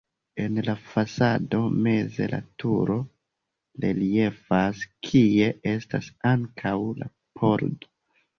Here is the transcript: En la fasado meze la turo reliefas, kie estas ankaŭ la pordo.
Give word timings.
En 0.43 0.55
la 0.67 0.73
fasado 0.91 1.59
meze 1.87 2.27
la 2.31 2.39
turo 2.63 2.95
reliefas, 3.85 4.81
kie 5.09 5.51
estas 5.75 6.09
ankaŭ 6.33 6.75
la 7.03 7.11
pordo. 7.43 7.73